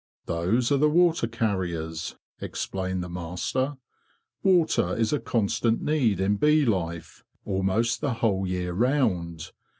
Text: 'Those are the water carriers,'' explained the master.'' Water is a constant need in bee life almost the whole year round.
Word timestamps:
'Those 0.25 0.71
are 0.71 0.77
the 0.79 0.89
water 0.89 1.27
carriers,'' 1.27 2.15
explained 2.39 3.03
the 3.03 3.07
master.'' 3.09 3.77
Water 4.43 4.95
is 4.97 5.13
a 5.13 5.19
constant 5.19 5.79
need 5.79 6.19
in 6.19 6.37
bee 6.37 6.65
life 6.65 7.23
almost 7.45 8.01
the 8.01 8.13
whole 8.15 8.47
year 8.47 8.73
round. 8.73 9.51